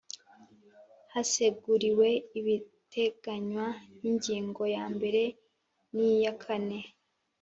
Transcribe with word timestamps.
Haseguriwe 1.13 2.09
ibiteganywa 2.39 3.65
n 3.99 4.01
Ingingo 4.09 4.63
ya 4.75 4.85
mbere 4.95 5.23
niyakane 5.95 6.79